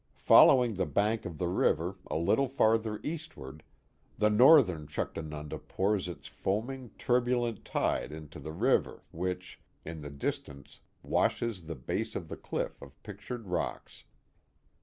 Following 0.17 0.73
the 0.73 0.87
bank 0.87 1.25
of 1.27 1.37
the 1.37 1.47
river 1.47 1.97
a 2.09 2.15
little 2.17 2.47
farther 2.47 2.99
eastward, 3.03 3.61
the 4.17 4.31
northern 4.31 4.87
Chuctanunda 4.87 5.59
pours 5.59 6.07
its 6.07 6.27
foaming, 6.27 6.89
turbulent 6.97 7.63
tide 7.63 8.11
into 8.11 8.39
the 8.39 8.51
river 8.51 9.03
which, 9.11 9.61
in 9.85 10.01
the 10.01 10.09
distance, 10.09 10.79
washes 11.03 11.67
the 11.67 11.75
base 11.75 12.15
of 12.15 12.29
the 12.29 12.35
clifl 12.37 12.81
of 12.81 13.03
pictured 13.03 13.45
rocks. 13.45 14.05